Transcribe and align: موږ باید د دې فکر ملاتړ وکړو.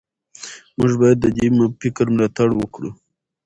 موږ 0.77 0.91
باید 1.01 1.17
د 1.21 1.27
دې 1.37 1.47
فکر 1.81 2.05
ملاتړ 2.13 2.49
وکړو. 2.55 2.89